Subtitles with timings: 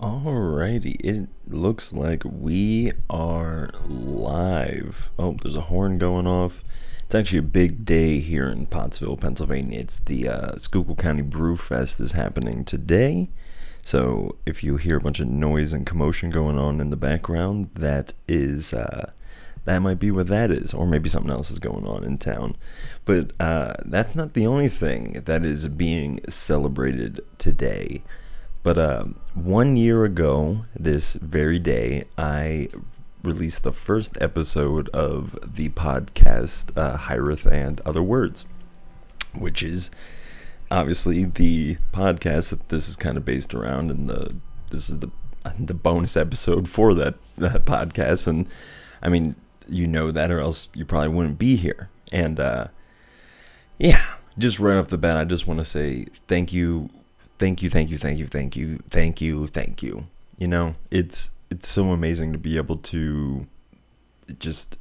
[0.00, 5.10] Alrighty, it looks like we are live.
[5.16, 6.64] Oh, there's a horn going off.
[7.04, 9.78] It's actually a big day here in Pottsville, Pennsylvania.
[9.78, 13.30] It's the uh, Schuylkill County Brew Fest is happening today.
[13.82, 17.70] So if you hear a bunch of noise and commotion going on in the background,
[17.74, 19.12] that is uh,
[19.64, 22.56] that might be what that is, or maybe something else is going on in town.
[23.04, 28.02] But uh, that's not the only thing that is being celebrated today.
[28.64, 29.04] But uh,
[29.34, 32.68] one year ago, this very day, I
[33.22, 38.46] released the first episode of the podcast uh, Hiraeth and Other Words,
[39.34, 39.90] which is
[40.70, 44.34] obviously the podcast that this is kind of based around, and the
[44.70, 45.10] this is the
[45.58, 48.26] the bonus episode for that that podcast.
[48.26, 48.46] And
[49.02, 49.36] I mean,
[49.68, 51.90] you know that, or else you probably wouldn't be here.
[52.12, 52.68] And uh,
[53.78, 54.02] yeah,
[54.38, 56.88] just right off the bat, I just want to say thank you,
[57.38, 60.06] thank you, thank you, thank you, thank you, thank you, thank you.
[60.38, 63.46] You know, it's it's so amazing to be able to
[64.38, 64.78] just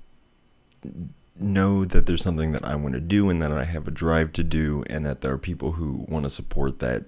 [1.36, 4.34] know that there's something that I want to do and that I have a drive
[4.34, 7.06] to do and that there are people who want to support that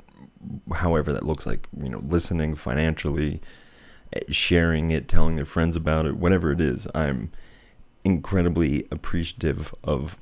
[0.74, 3.42] however that looks like, you know, listening financially,
[4.14, 6.88] eh, sharing it, telling their friends about it, whatever it is.
[6.94, 7.32] I'm
[8.04, 10.18] incredibly appreciative of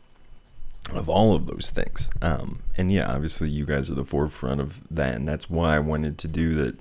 [0.91, 2.09] of all of those things.
[2.21, 5.79] Um, and yeah, obviously you guys are the forefront of that and that's why I
[5.79, 6.77] wanted to do that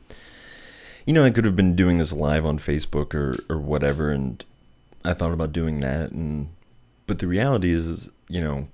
[1.07, 4.45] you know, I could have been doing this live on Facebook or, or whatever, and
[5.05, 6.49] I thought about doing that, and
[7.07, 8.69] but the reality is, is you know,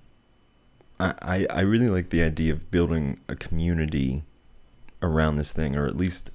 [1.00, 4.24] I, I, I really like the idea of building a community
[5.00, 6.30] around this thing, or at least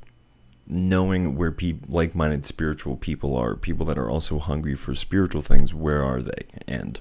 [0.66, 5.73] knowing where people like-minded spiritual people are, people that are also hungry for spiritual things.
[5.73, 6.45] Where are they?
[6.67, 6.99] And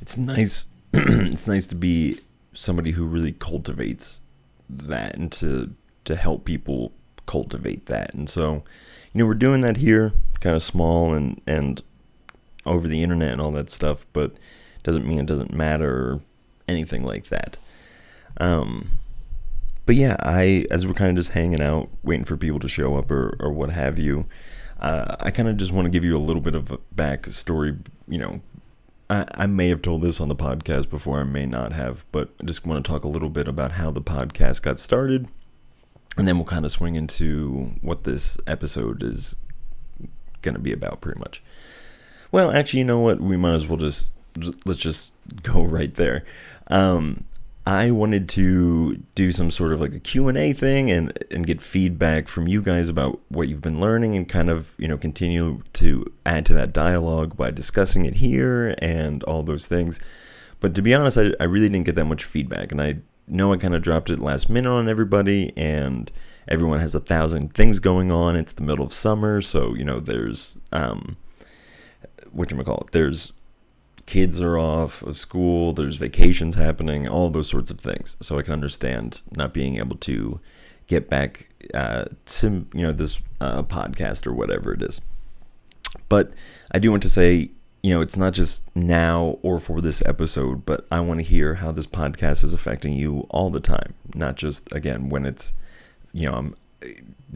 [0.00, 0.68] it's nice.
[0.92, 2.20] it's nice to be
[2.52, 4.20] somebody who really cultivates
[4.68, 5.74] that and to
[6.04, 6.92] to help people
[7.26, 8.14] cultivate that.
[8.14, 8.64] And so,
[9.12, 11.82] you know, we're doing that here, kind of small and and
[12.66, 14.32] over the internet and all that stuff, but
[14.82, 16.20] doesn't mean it doesn't matter or
[16.66, 17.58] anything like that.
[18.38, 18.90] Um,
[19.86, 22.96] but yeah, I as we're kind of just hanging out, waiting for people to show
[22.96, 24.26] up or or what have you.
[24.80, 27.78] Uh, I kind of just want to give you a little bit of a backstory.
[28.06, 28.40] You know,
[29.10, 32.30] I, I may have told this on the podcast before, I may not have, but
[32.40, 35.28] I just want to talk a little bit about how the podcast got started
[36.16, 39.36] and then we'll kind of swing into what this episode is
[40.42, 41.42] going to be about pretty much.
[42.32, 43.20] Well actually you know what?
[43.20, 46.24] We might as well just, just let's just go right there.
[46.68, 47.24] Um,
[47.68, 52.28] i wanted to do some sort of like a q&a thing and and get feedback
[52.28, 56.04] from you guys about what you've been learning and kind of you know continue to
[56.24, 60.00] add to that dialogue by discussing it here and all those things
[60.60, 62.96] but to be honest i, I really didn't get that much feedback and i
[63.30, 66.10] know I kind of dropped it last minute on everybody, and
[66.46, 68.36] everyone has a thousand things going on.
[68.36, 71.16] It's the middle of summer, so you know there's um,
[72.30, 72.92] what you call it.
[72.92, 73.32] There's
[74.08, 75.74] kids are off of school.
[75.74, 77.06] There's vacations happening.
[77.06, 78.16] All those sorts of things.
[78.20, 80.40] So I can understand not being able to
[80.86, 85.02] get back uh, to you know this uh, podcast or whatever it is.
[86.08, 86.32] But
[86.72, 87.50] I do want to say
[87.82, 91.54] you know, it's not just now or for this episode, but I want to hear
[91.56, 95.52] how this podcast is affecting you all the time, not just again when it's,
[96.12, 96.56] you know, I'm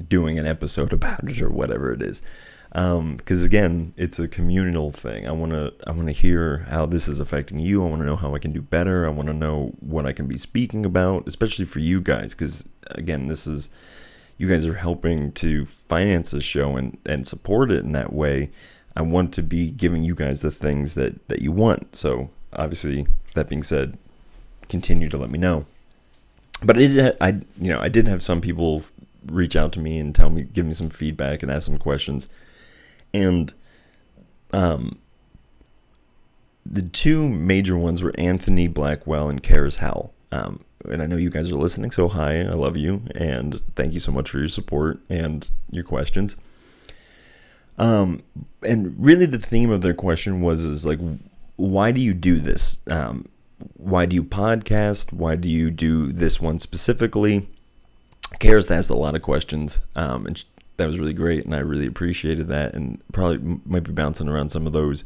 [0.08, 2.22] doing an episode about it or whatever it is.
[2.72, 5.28] Because um, again, it's a communal thing.
[5.28, 7.84] I want to I want to hear how this is affecting you.
[7.84, 9.06] I want to know how I can do better.
[9.06, 12.34] I want to know what I can be speaking about, especially for you guys.
[12.34, 13.68] Because again, this is
[14.38, 18.50] you guys are helping to finance the show and and support it in that way.
[18.96, 21.94] I want to be giving you guys the things that that you want.
[21.94, 23.98] So obviously, that being said,
[24.70, 25.66] continue to let me know.
[26.64, 27.28] But I did, I
[27.60, 28.82] you know, I did have some people
[29.26, 32.28] reach out to me and tell me, give me some feedback and ask some questions,
[33.12, 33.52] and
[34.52, 34.98] um,
[36.64, 40.12] the two major ones were Anthony Blackwell and Karis Howell.
[40.30, 43.94] Um, and I know you guys are listening, so hi, I love you, and thank
[43.94, 46.36] you so much for your support and your questions.
[47.78, 48.22] Um,
[48.62, 50.98] and really, the theme of their question was is like,
[51.56, 52.80] why do you do this?
[52.88, 53.28] Um,
[53.74, 55.12] why do you podcast?
[55.12, 57.48] Why do you do this one specifically?
[58.40, 60.44] Karis asked a lot of questions, um, and
[60.76, 64.50] that was really great, and I really appreciated that, and probably might be bouncing around
[64.50, 65.04] some of those.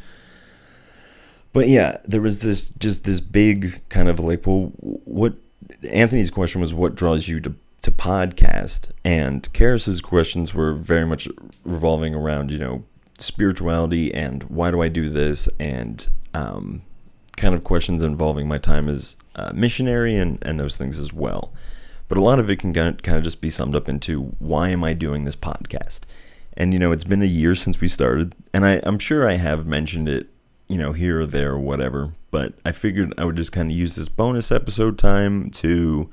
[1.53, 5.35] But yeah, there was this just this big kind of like, well, what
[5.91, 11.29] Anthony's question was, what draws you to to podcast, and Karis's questions were very much
[11.65, 12.85] revolving around, you know,
[13.19, 16.83] spirituality and why do I do this, and um,
[17.37, 21.53] kind of questions involving my time as a missionary and, and those things as well.
[22.09, 24.85] But a lot of it can kind of just be summed up into why am
[24.85, 26.01] I doing this podcast?
[26.57, 29.35] And you know, it's been a year since we started, and I, I'm sure I
[29.35, 30.29] have mentioned it,
[30.69, 32.15] you know, here or there or whatever.
[32.31, 36.11] But I figured I would just kind of use this bonus episode time to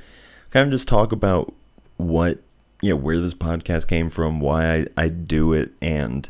[0.50, 1.54] kind of just talk about
[1.98, 2.39] what
[2.81, 6.30] you know where this podcast came from, why I, I do it, and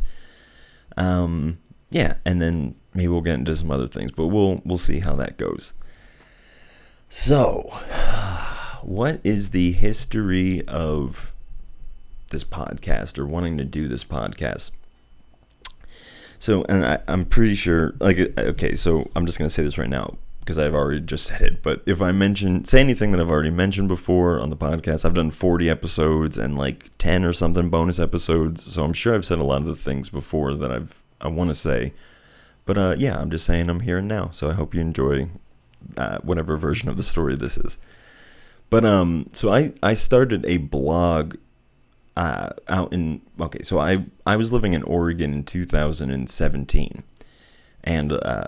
[0.98, 1.58] um
[1.90, 5.16] yeah, and then maybe we'll get into some other things, but we'll we'll see how
[5.16, 5.74] that goes.
[7.10, 7.70] So,
[8.86, 11.34] what is the history of
[12.30, 14.72] this podcast or wanting to do this podcast?
[16.40, 19.90] So, and I, I'm pretty sure, like, okay, so I'm just gonna say this right
[19.90, 21.64] now because I've already just said it.
[21.64, 25.14] But if I mention say anything that I've already mentioned before on the podcast, I've
[25.14, 28.64] done 40 episodes and like 10 or something bonus episodes.
[28.64, 31.50] So I'm sure I've said a lot of the things before that I've I want
[31.50, 31.94] to say.
[32.66, 34.30] But uh, yeah, I'm just saying I'm here and now.
[34.32, 35.30] So I hope you enjoy
[35.98, 37.78] uh, whatever version of the story this is.
[38.74, 41.36] But um, so I I started a blog
[42.18, 43.62] uh, out in okay.
[43.62, 47.04] So I I was living in Oregon in 2017,
[47.84, 48.48] and uh,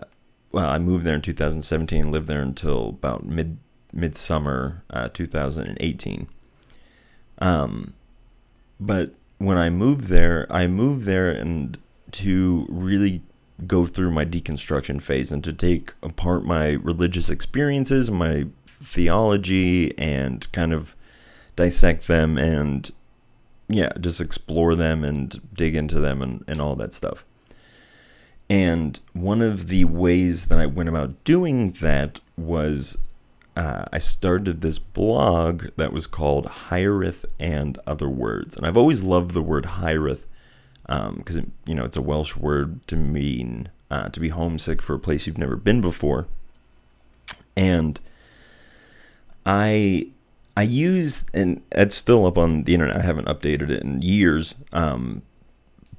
[0.51, 3.59] well, I moved there in 2017, lived there until about mid
[3.93, 6.27] midsummer uh, 2018.
[7.37, 7.93] Um,
[8.79, 11.77] but when I moved there, I moved there and
[12.13, 13.21] to really
[13.67, 18.47] go through my deconstruction phase and to take apart my religious experiences, my
[18.81, 20.95] theology, and kind of
[21.55, 22.91] dissect them and
[23.67, 27.25] yeah, just explore them and dig into them and, and all that stuff.
[28.49, 32.97] And one of the ways that I went about doing that was
[33.55, 38.55] uh, I started this blog that was called Hiraeth and Other Words.
[38.55, 40.25] And I've always loved the word Hiraeth
[40.87, 44.93] because, um, you know, it's a Welsh word to mean uh, to be homesick for
[44.93, 46.27] a place you've never been before.
[47.55, 47.99] And
[49.45, 50.07] I
[50.57, 52.97] I use and it's still up on the internet.
[52.97, 55.21] I haven't updated it in years, um,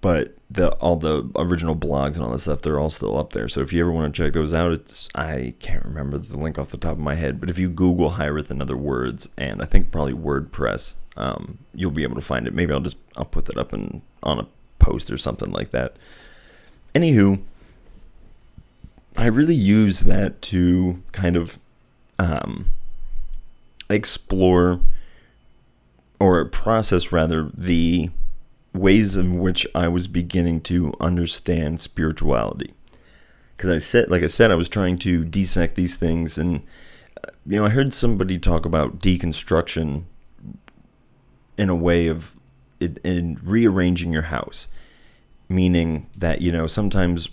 [0.00, 3.48] but the all the original blogs and all that stuff they're all still up there.
[3.48, 6.58] So if you ever want to check those out it's i can't remember the link
[6.58, 9.60] off the top of my head but if you google Hiraeth and other words and
[9.60, 12.54] i think probably wordpress um, you'll be able to find it.
[12.54, 14.46] Maybe i'll just i'll put that up in, on a
[14.78, 15.96] post or something like that.
[16.94, 17.40] Anywho
[19.16, 21.58] i really use that to kind of
[22.18, 22.70] um,
[23.88, 24.80] explore
[26.18, 28.10] or process rather the
[28.72, 32.74] ways in which I was beginning to understand spirituality.
[33.56, 36.62] Because I said, like I said, I was trying to dissect these things, and
[37.24, 40.04] uh, you know, I heard somebody talk about deconstruction
[41.56, 42.36] in a way of
[42.80, 44.68] it, in rearranging your house,
[45.48, 47.30] meaning that you know sometimes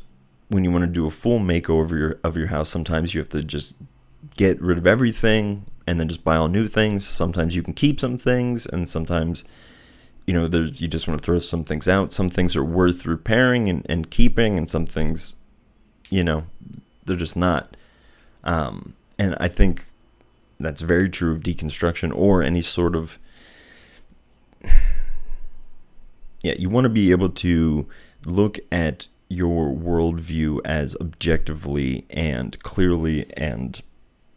[0.48, 3.44] when you want to do a full makeover of your house, sometimes you have to
[3.44, 3.76] just
[4.38, 7.06] get rid of everything and then just buy all new things.
[7.06, 9.44] Sometimes you can keep some things, and sometimes
[10.26, 12.12] you know, there's you just want to throw some things out.
[12.12, 15.36] Some things are worth repairing and, and keeping, and some things,
[16.10, 16.44] you know,
[17.06, 17.76] they're just not.
[18.44, 19.86] Um, and I think
[20.60, 23.20] that's very true of deconstruction or any sort of.
[26.46, 27.88] Yeah, you want to be able to
[28.26, 33.82] look at your worldview as objectively and clearly and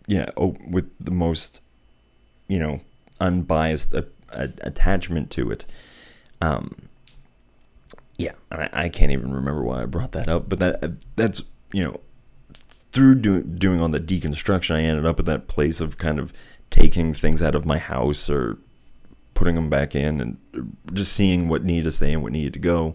[0.06, 1.62] yeah, oh, with the most,
[2.48, 2.80] you know,
[3.20, 3.94] unbiased
[4.30, 5.66] attachment to it.
[6.40, 6.88] Um,
[8.18, 11.84] yeah, I, I can't even remember why I brought that up, but that that's you
[11.84, 12.00] know
[12.92, 16.32] through do, doing all the deconstruction, I ended up at that place of kind of
[16.70, 18.58] taking things out of my house or
[19.34, 22.58] putting them back in and just seeing what needed to stay and what needed to
[22.58, 22.94] go.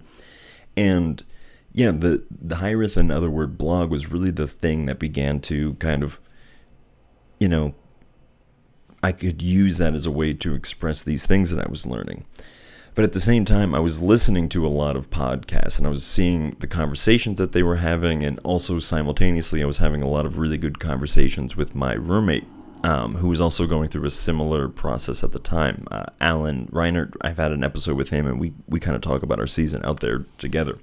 [0.75, 1.23] And
[1.71, 5.75] yeah, the the Hiraeth and Other Word blog was really the thing that began to
[5.75, 6.19] kind of,
[7.41, 7.73] you know,
[9.01, 12.25] I could use that as a way to express these things that I was learning.
[12.93, 15.89] But at the same time, I was listening to a lot of podcasts and I
[15.89, 20.07] was seeing the conversations that they were having, and also simultaneously, I was having a
[20.07, 22.45] lot of really good conversations with my roommate,
[22.83, 25.87] um, who was also going through a similar process at the time.
[25.89, 29.23] Uh, Alan Reinert, I've had an episode with him, and we, we kind of talk
[29.23, 30.77] about our season out there together.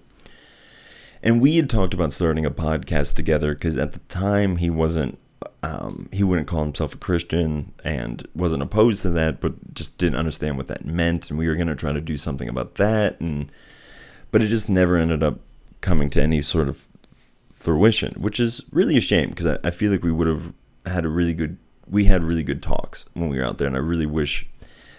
[1.22, 5.20] And we had talked about starting a podcast together because at the time he wasn't
[5.62, 10.18] um, he wouldn't call himself a Christian and wasn't opposed to that, but just didn't
[10.18, 11.30] understand what that meant.
[11.30, 13.50] And we were going to try to do something about that, and
[14.30, 15.40] but it just never ended up
[15.80, 16.88] coming to any sort of
[17.50, 20.52] fruition, which is really a shame because I, I feel like we would have
[20.86, 21.58] had a really good
[21.90, 24.46] we had really good talks when we were out there, and I really wish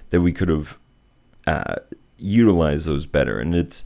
[0.09, 0.77] that we could have
[1.45, 1.75] uh,
[2.17, 3.39] utilized those better.
[3.39, 3.83] And it's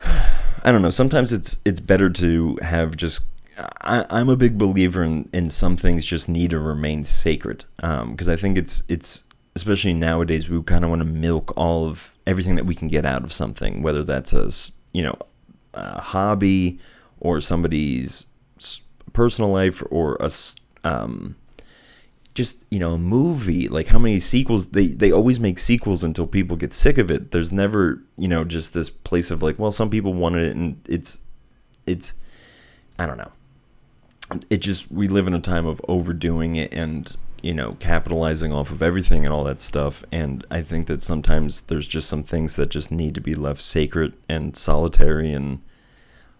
[0.02, 0.90] I don't know.
[0.90, 3.24] Sometimes it's it's better to have just
[3.58, 8.28] I, am a big believer in, in some things just need to remain sacred because
[8.28, 9.24] um, I think it's it's
[9.58, 13.04] especially nowadays, we kind of want to milk all of everything that we can get
[13.04, 14.48] out of something, whether that's a
[14.92, 15.18] you know
[15.74, 16.78] a hobby
[17.18, 18.26] or somebody's
[19.12, 20.30] personal life or a
[20.84, 21.34] um,
[22.34, 26.26] just you know a movie like how many sequels they they always make sequels until
[26.26, 27.32] people get sick of it.
[27.32, 30.80] There's never you know just this place of like well some people wanted it and
[30.88, 31.20] it's
[31.86, 32.12] it's
[32.98, 33.32] i don't know
[34.50, 38.70] it just we live in a time of overdoing it and you know capitalizing off
[38.70, 42.56] of everything and all that stuff and i think that sometimes there's just some things
[42.56, 45.60] that just need to be left sacred and solitary and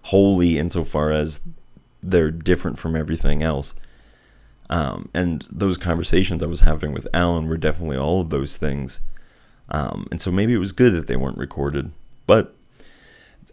[0.02, 1.40] holy insofar as
[2.02, 3.75] they're different from everything else
[4.71, 9.00] um, and those conversations I was having with Alan were definitely all of those things.
[9.71, 11.90] Um, and so maybe it was good that they weren't recorded.
[12.26, 12.54] But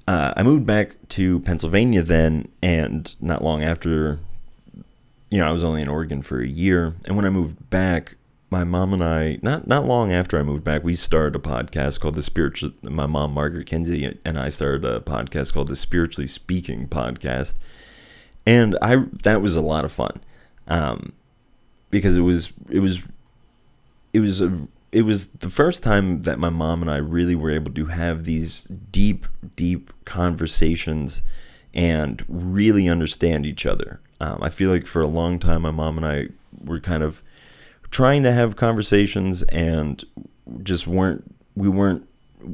[0.07, 4.19] uh, I moved back to Pennsylvania then, and not long after,
[5.29, 6.93] you know, I was only in Oregon for a year.
[7.05, 8.15] And when I moved back,
[8.51, 11.99] my mom and I, not not long after I moved back, we started a podcast
[11.99, 12.71] called the Spiritual.
[12.83, 17.55] My mom, Margaret Kinsey, and I started a podcast called the Spiritually Speaking Podcast,
[18.45, 20.21] and I that was a lot of fun
[20.67, 21.13] um,
[21.89, 23.01] because it was it was
[24.13, 27.51] it was a it was the first time that my mom and I really were
[27.51, 29.25] able to have these deep
[29.57, 31.21] deep conversations
[31.73, 33.99] and really understand each other.
[34.21, 36.29] Um, I feel like for a long time my mom and I
[36.63, 37.21] were kind of
[37.91, 40.01] trying to have conversations and
[40.63, 42.07] just weren't we weren't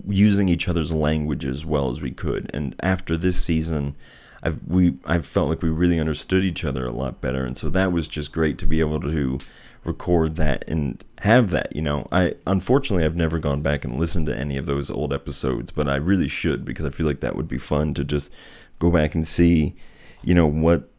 [0.07, 2.49] using each other's language as well as we could.
[2.55, 3.95] And after this season,
[4.41, 7.69] I've we I felt like we really understood each other a lot better, and so
[7.69, 9.37] that was just great to be able to
[9.83, 11.75] record that and have that.
[11.75, 15.13] You know, I unfortunately I've never gone back and listened to any of those old
[15.13, 18.31] episodes, but I really should because I feel like that would be fun to just
[18.79, 19.75] go back and see,
[20.23, 20.89] you know, what,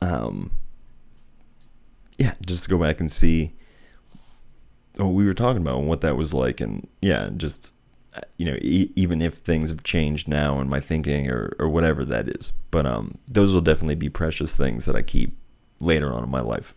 [0.00, 0.52] um,
[2.18, 3.52] yeah, just to go back and see
[4.96, 7.72] what we were talking about and what that was like, and yeah, just
[8.36, 12.04] you know, e- even if things have changed now in my thinking or, or whatever
[12.04, 12.52] that is.
[12.70, 15.36] But um, those will definitely be precious things that I keep
[15.80, 16.74] later on in my life.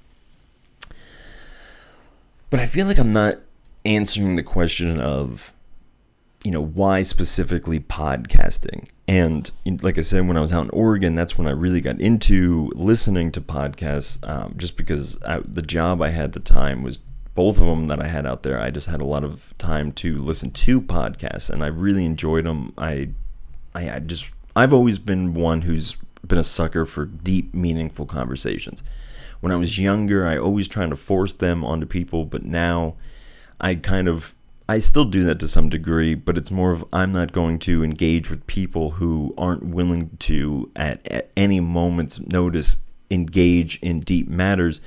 [2.49, 3.39] But I feel like I'm not
[3.83, 5.53] answering the question of,
[6.43, 8.87] you know, why specifically podcasting.
[9.07, 11.99] And like I said, when I was out in Oregon, that's when I really got
[12.01, 16.81] into listening to podcasts, um, just because I, the job I had at the time
[16.81, 16.99] was
[17.35, 19.91] both of them that I had out there, I just had a lot of time
[19.93, 22.73] to listen to podcasts, and I really enjoyed them.
[22.77, 23.09] I,
[23.75, 28.83] I, I just, I've always been one who's been a sucker for deep, meaningful conversations.
[29.45, 32.95] When I was younger, I always trying to force them onto people, but now,
[33.61, 34.33] I kind of,
[34.67, 37.83] I still do that to some degree, but it's more of I'm not going to
[37.83, 42.79] engage with people who aren't willing to, at, at any moment's notice,
[43.11, 44.81] engage in deep matters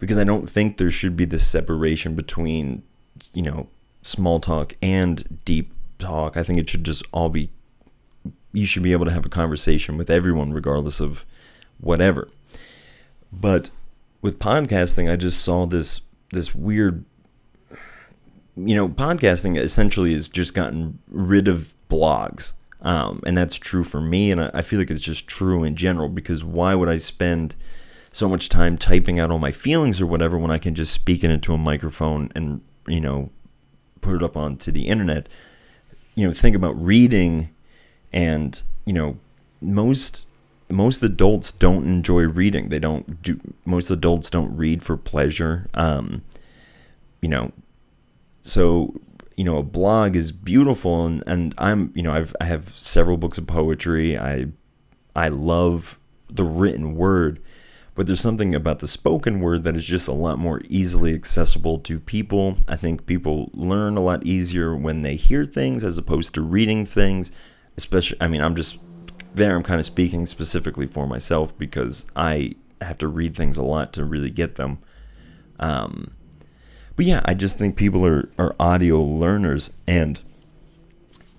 [0.00, 2.82] because I don't think there should be this separation between,
[3.34, 3.68] you know,
[4.02, 6.36] small talk and deep talk.
[6.36, 7.50] I think it should just all be,
[8.52, 11.24] you should be able to have a conversation with everyone, regardless of
[11.78, 12.30] whatever.
[13.32, 13.70] But
[14.22, 17.04] with podcasting, I just saw this this weird
[18.56, 22.52] you know, podcasting essentially has just gotten rid of blogs.
[22.82, 24.30] Um, and that's true for me.
[24.30, 27.56] And I, I feel like it's just true in general because why would I spend
[28.12, 31.22] so much time typing out all my feelings or whatever when I can just speak
[31.22, 33.30] it into a microphone and, you know,
[34.00, 35.28] put it up onto the internet.
[36.14, 37.50] You know, think about reading
[38.12, 39.18] and, you know,
[39.60, 40.26] most
[40.70, 42.68] most adults don't enjoy reading.
[42.68, 45.68] They don't do most adults don't read for pleasure.
[45.74, 46.22] Um,
[47.20, 47.52] you know,
[48.40, 48.94] so
[49.36, 53.16] you know, a blog is beautiful and, and I'm you know, I've I have several
[53.16, 54.18] books of poetry.
[54.18, 54.46] I
[55.14, 55.98] I love
[56.28, 57.40] the written word
[58.00, 61.78] but there's something about the spoken word that is just a lot more easily accessible
[61.80, 62.56] to people.
[62.66, 66.86] I think people learn a lot easier when they hear things as opposed to reading
[66.86, 67.30] things.
[67.76, 68.78] Especially, I mean, I'm just
[69.34, 73.62] there, I'm kind of speaking specifically for myself because I have to read things a
[73.62, 74.78] lot to really get them.
[75.58, 76.12] Um,
[76.96, 79.70] but yeah, I just think people are, are audio learners.
[79.86, 80.22] And,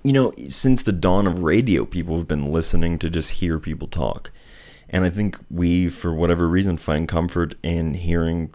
[0.04, 3.88] you know, since the dawn of radio, people have been listening to just hear people
[3.88, 4.32] talk.
[4.90, 8.54] And I think we, for whatever reason, find comfort in hearing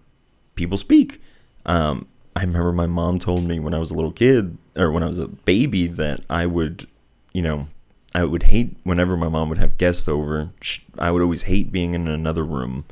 [0.55, 1.21] people speak.
[1.65, 5.03] Um, I remember my mom told me when I was a little kid, or when
[5.03, 6.87] I was a baby, that I would,
[7.33, 7.69] you know,
[8.17, 10.51] I would hate whenever my mom would have guests over.
[10.99, 12.87] I would always hate being in another room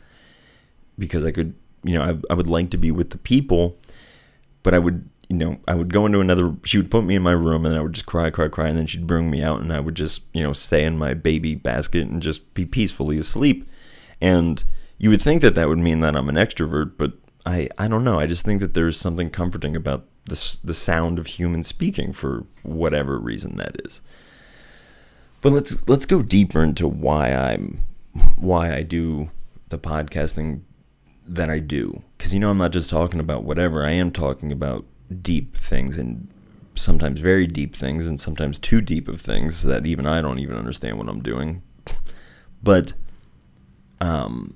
[0.98, 3.78] because I could, you know, I, I would like to be with the people,
[4.62, 6.54] but I would you know, I would go into another.
[6.64, 8.76] She would put me in my room, and I would just cry, cry, cry, and
[8.76, 11.54] then she'd bring me out, and I would just, you know, stay in my baby
[11.54, 13.66] basket and just be peacefully asleep.
[14.20, 14.62] And
[14.98, 17.14] you would think that that would mean that I'm an extrovert, but
[17.46, 18.20] I, I don't know.
[18.20, 22.44] I just think that there's something comforting about the the sound of human speaking for
[22.62, 24.02] whatever reason that is.
[25.44, 27.80] But let's let's go deeper into why I'm
[28.38, 29.28] why I do
[29.68, 30.62] the podcasting
[31.28, 32.02] that I do.
[32.16, 33.84] Because you know I'm not just talking about whatever.
[33.84, 34.86] I am talking about
[35.20, 36.28] deep things and
[36.76, 40.56] sometimes very deep things and sometimes too deep of things that even I don't even
[40.56, 41.62] understand what I'm doing.
[42.62, 42.94] But
[44.00, 44.54] um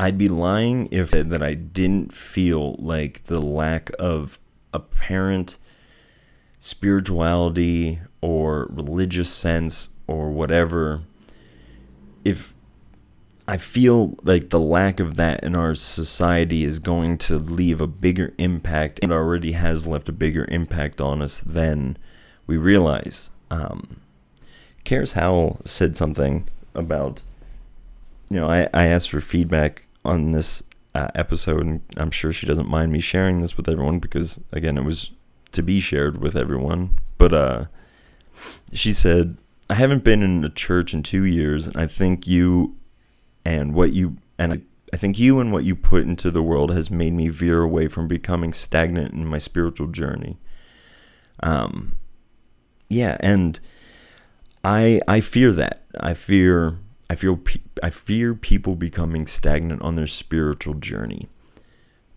[0.00, 4.40] I'd be lying if that I didn't feel like the lack of
[4.74, 5.58] apparent
[6.60, 11.02] spirituality or religious sense or whatever
[12.24, 12.54] if
[13.48, 17.88] I feel like the lack of that in our society is going to leave a
[17.88, 19.00] bigger impact.
[19.02, 21.96] It already has left a bigger impact on us than
[22.46, 23.32] we realize.
[23.50, 24.02] Um,
[24.84, 27.22] Karis Howell said something about,
[28.28, 30.62] you know, I, I asked for feedback on this
[30.94, 34.78] uh, episode, and I'm sure she doesn't mind me sharing this with everyone because, again,
[34.78, 35.10] it was
[35.52, 36.98] to be shared with everyone.
[37.18, 37.64] But uh,
[38.72, 39.36] she said,
[39.68, 42.76] I haven't been in a church in two years, and I think you
[43.44, 44.60] and what you and I,
[44.92, 47.86] I think you and what you put into the world has made me veer away
[47.86, 50.38] from becoming stagnant in my spiritual journey.
[51.42, 51.96] Um,
[52.88, 53.60] yeah, and
[54.64, 55.84] I I fear that.
[55.98, 56.78] I fear
[57.08, 57.40] I feel
[57.82, 61.28] I fear people becoming stagnant on their spiritual journey.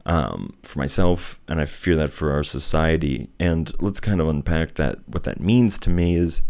[0.05, 3.29] Um, for myself, and I fear that for our society.
[3.39, 5.00] And let's kind of unpack that.
[5.07, 6.41] What that means to me is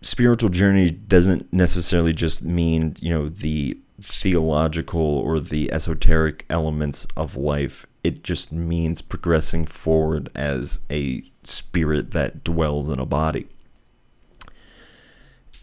[0.00, 7.36] spiritual journey doesn't necessarily just mean you know the theological or the esoteric elements of
[7.36, 7.86] life.
[8.02, 13.46] It just means progressing forward as a spirit that dwells in a body.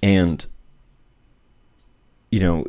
[0.02, 0.46] And
[2.32, 2.66] you know,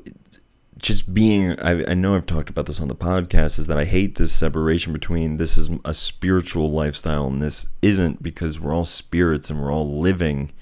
[0.80, 3.84] just being, I, I know I've talked about this on the podcast, is that I
[3.84, 8.84] hate this separation between this is a spiritual lifestyle and this isn't because we're all
[8.84, 10.52] spirits and we're all living.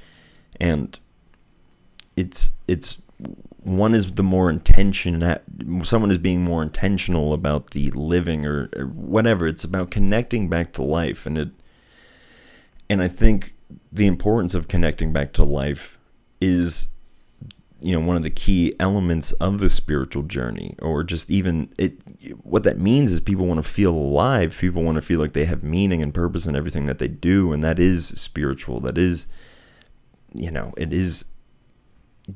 [0.60, 0.98] And
[2.16, 3.00] it's, it's,
[3.62, 5.42] one is the more intention that
[5.82, 10.72] someone is being more intentional about the living or, or whatever it's about connecting back
[10.72, 11.50] to life and it
[12.88, 13.54] and i think
[13.92, 15.98] the importance of connecting back to life
[16.40, 16.88] is
[17.80, 22.00] you know one of the key elements of the spiritual journey or just even it
[22.42, 25.44] what that means is people want to feel alive people want to feel like they
[25.44, 29.28] have meaning and purpose in everything that they do and that is spiritual that is
[30.34, 31.24] you know it is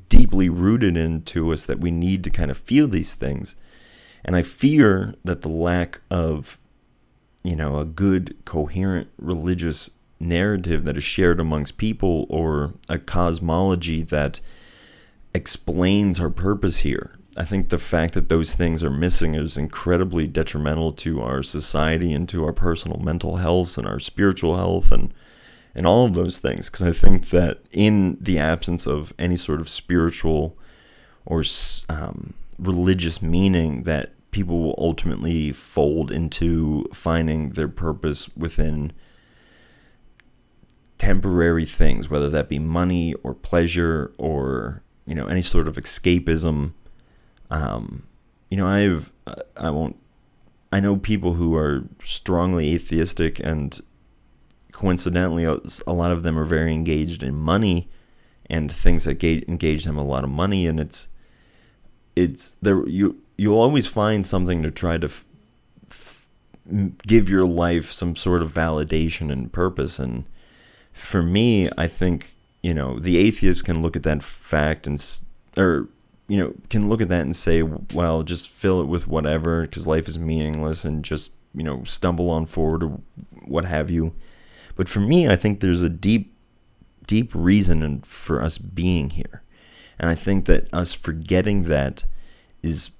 [0.09, 3.55] deeply rooted into us that we need to kind of feel these things.
[4.25, 6.57] And i fear that the lack of
[7.43, 14.01] you know a good coherent religious narrative that is shared amongst people or a cosmology
[14.01, 14.39] that
[15.33, 17.17] explains our purpose here.
[17.35, 22.13] I think the fact that those things are missing is incredibly detrimental to our society
[22.13, 25.13] and to our personal mental health and our spiritual health and
[25.75, 29.59] and all of those things because I think that in the absence of any sort
[29.59, 30.55] of spiritual
[31.25, 31.43] or
[31.89, 38.93] um, religious meaning that people will ultimately fold into finding their purpose within
[40.99, 46.73] temporary things whether that be money or pleasure or you know any sort of escapism
[47.49, 48.03] um,
[48.49, 49.11] you know i've
[49.57, 49.97] i won't
[50.71, 53.81] i know people who are strongly atheistic and
[54.71, 57.87] coincidentally a lot of them are very engaged in money
[58.47, 60.67] and things that engage them a lot of money.
[60.67, 61.09] And it's
[62.15, 65.25] it's there you you'll always find something to try to f-
[67.07, 69.99] give your life some sort of validation and purpose.
[69.99, 70.25] And
[70.91, 75.03] for me i think you know, the atheist can look at that fact and,
[75.57, 75.89] or,
[76.27, 79.85] you know, can look at that and say, well, just fill it with whatever because
[79.85, 83.01] life is meaningless and just, you know, stumble on forward or
[83.45, 84.15] what have you.
[84.75, 86.33] But for me, I think there's a deep,
[87.05, 89.43] deep reason for us being here.
[89.99, 92.05] And I think that us forgetting that
[92.63, 92.91] is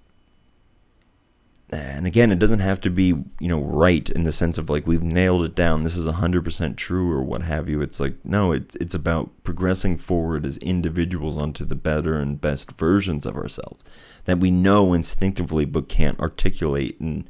[1.75, 4.85] and again, it doesn't have to be, you know, right in the sense of like
[4.85, 5.83] we've nailed it down.
[5.83, 7.81] This is 100% true or what have you.
[7.81, 12.71] It's like, no, it's, it's about progressing forward as individuals onto the better and best
[12.73, 13.83] versions of ourselves
[14.25, 16.99] that we know instinctively but can't articulate.
[16.99, 17.27] And,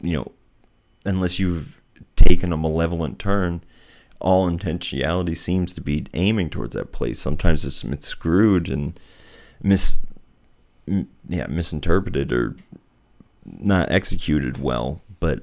[0.00, 0.32] you know,
[1.04, 1.82] unless you've
[2.16, 3.62] taken a malevolent turn,
[4.20, 7.18] all intentionality seems to be aiming towards that place.
[7.18, 8.98] Sometimes it's, it's screwed and
[9.62, 10.00] mis,
[10.86, 12.56] yeah, misinterpreted or
[13.58, 15.42] not executed well, but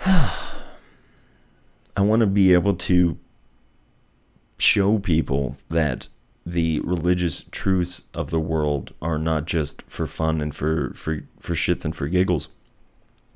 [0.06, 0.40] I
[1.96, 3.18] want to be able to
[4.58, 6.08] show people that
[6.44, 11.54] the religious truths of the world are not just for fun and for for for
[11.54, 12.48] shits and for giggles.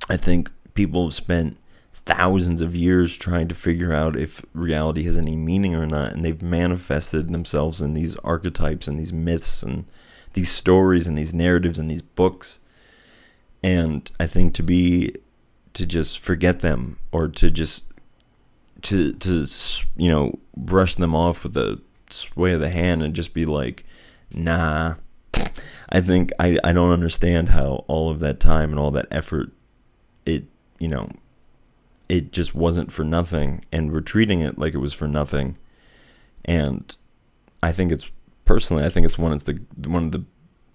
[0.09, 1.57] I think people have spent
[1.93, 6.25] thousands of years trying to figure out if reality has any meaning or not and
[6.25, 9.85] they've manifested themselves in these archetypes and these myths and
[10.33, 12.59] these stories and these narratives and these books
[13.63, 15.13] and i think to be
[15.73, 17.85] to just forget them or to just
[18.81, 19.47] to to
[19.95, 23.85] you know brush them off with a sway of the hand and just be like
[24.33, 24.95] nah.
[25.89, 29.51] I think i i don't understand how all of that time and all that effort
[30.25, 30.45] it
[30.79, 31.09] you know
[32.09, 35.57] it just wasn't for nothing and we're treating it like it was for nothing.
[36.45, 36.95] And
[37.61, 38.11] i think it's
[38.45, 40.25] personally i think it's one of the one of the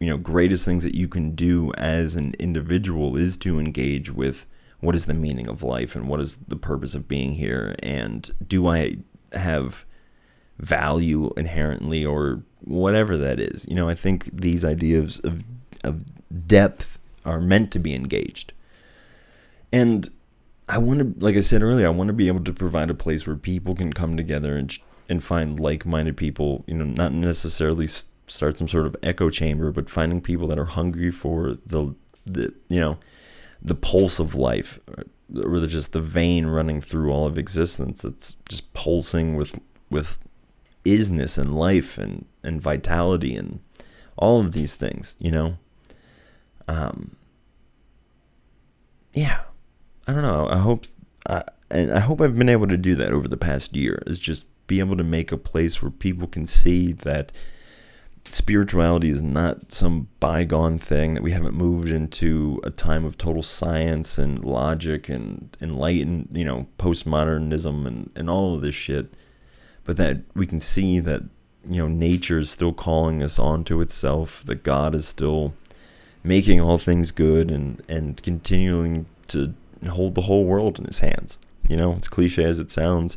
[0.01, 4.47] you know greatest things that you can do as an individual is to engage with
[4.81, 8.31] what is the meaning of life and what is the purpose of being here and
[8.47, 8.97] do i
[9.33, 9.85] have
[10.59, 15.45] value inherently or whatever that is you know i think these ideas of
[15.85, 16.03] of
[16.47, 18.53] depth are meant to be engaged
[19.73, 20.11] and
[20.69, 22.95] I want to, like I said earlier, I want to be able to provide a
[22.95, 24.77] place where people can come together and
[25.09, 26.65] and find like-minded people.
[26.67, 27.87] You know, not necessarily
[28.29, 32.55] start some sort of echo chamber, but finding people that are hungry for the the
[32.69, 32.99] you know
[33.61, 34.79] the pulse of life,
[35.35, 38.03] or just the vein running through all of existence.
[38.03, 39.59] That's just pulsing with
[39.91, 40.19] with
[40.85, 43.61] isness and life and and vitality and
[44.17, 45.17] all of these things.
[45.19, 45.59] You know.
[46.69, 47.17] Um.
[49.14, 49.41] Yeah
[50.09, 50.49] I don't know.
[50.49, 50.87] I hope
[51.29, 54.03] I, and I hope I've been able to do that over the past year.
[54.07, 57.31] Is just be able to make a place where people can see that
[58.35, 63.43] spirituality is not some bygone thing that we haven't moved into a time of total
[63.43, 69.12] science and logic and enlightened, you know, postmodernism and, and all of this shit.
[69.85, 71.23] But that we can see that,
[71.69, 75.55] you know, nature is still calling us onto itself, that God is still
[76.23, 79.55] making all things good and, and continuing to
[79.88, 81.38] hold the whole world in his hands.
[81.69, 83.17] You know, it's cliche as it sounds,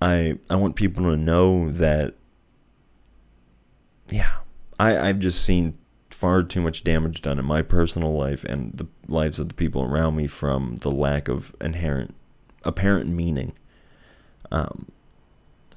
[0.00, 2.14] I I want people to know that
[4.10, 4.30] yeah,
[4.78, 5.78] I, I've just seen
[6.10, 9.82] far too much damage done in my personal life and the lives of the people
[9.82, 12.14] around me from the lack of inherent
[12.64, 13.52] apparent meaning.
[14.50, 14.86] Um,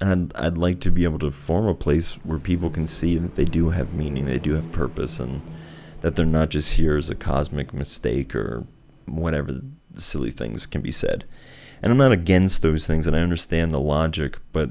[0.00, 3.16] and I'd, I'd like to be able to form a place where people can see
[3.16, 5.40] that they do have meaning, they do have purpose, and
[6.02, 8.66] that they're not just here as a cosmic mistake or
[9.06, 9.60] whatever
[9.96, 11.24] silly things can be said.
[11.82, 14.70] And I'm not against those things, and I understand the logic, but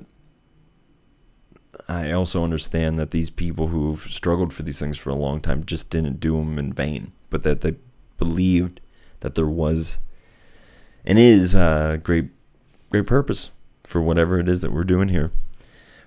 [1.88, 5.66] I also understand that these people who've struggled for these things for a long time
[5.66, 7.76] just didn't do them in vain, but that they
[8.18, 8.82] believed
[9.20, 10.00] that there was
[11.06, 12.30] and is a great,
[12.90, 13.52] great purpose
[13.84, 15.32] for whatever it is that we're doing here.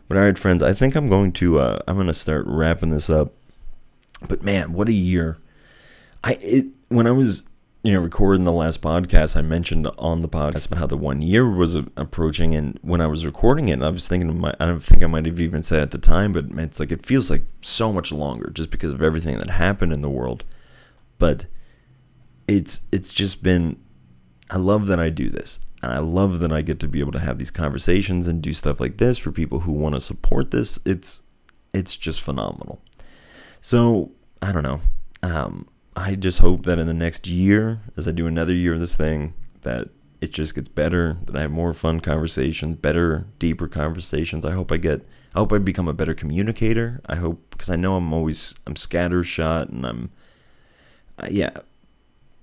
[0.09, 2.91] But all right, friends, I think I'm going to uh, I'm going to start wrapping
[2.91, 3.33] this up.
[4.27, 5.39] But man, what a year!
[6.25, 7.47] I it when I was
[7.89, 11.23] you know, recording the last podcast, I mentioned on the podcast about how the one
[11.23, 14.83] year was approaching, and when I was recording it, I was thinking, my, I don't
[14.83, 17.45] think I might have even said at the time, but it's like it feels like
[17.63, 20.45] so much longer just because of everything that happened in the world.
[21.19, 21.47] But
[22.47, 23.79] it's it's just been,
[24.51, 27.13] I love that I do this, and I love that I get to be able
[27.13, 30.51] to have these conversations and do stuff like this for people who want to support
[30.51, 30.79] this.
[30.85, 31.23] It's
[31.73, 32.83] it's just phenomenal.
[33.63, 34.81] So I don't know.
[35.23, 35.67] Um,
[35.99, 38.97] I just hope that in the next year, as I do another year of this
[38.97, 39.89] thing, that
[40.21, 44.45] it just gets better, that I have more fun conversations, better, deeper conversations.
[44.45, 47.01] I hope I get, I hope I become a better communicator.
[47.07, 50.11] I hope, because I know I'm always, I'm scattershot and I'm,
[51.19, 51.51] uh, yeah,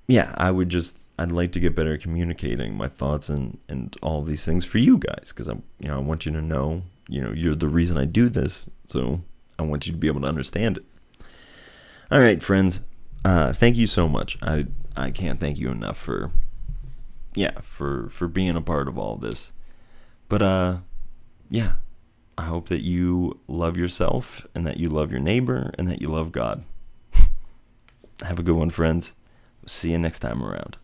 [0.08, 3.96] yeah, I would just, I'd like to get better at communicating my thoughts and, and
[4.02, 6.84] all these things for you guys, because I'm, you know, I want you to know,
[7.08, 8.70] you know, you're the reason I do this.
[8.86, 9.22] So
[9.58, 10.86] I want you to be able to understand it.
[12.12, 12.82] All right, friends.
[13.26, 14.38] Uh, thank you so much.
[14.44, 16.30] I I can't thank you enough for
[17.34, 19.52] yeah for for being a part of all this.
[20.30, 20.78] But uh,
[21.50, 21.74] yeah,
[22.38, 26.08] I hope that you love yourself and that you love your neighbor and that you
[26.08, 26.66] love God.
[28.22, 29.14] Have a good one, friends.
[29.66, 30.78] See you next time around.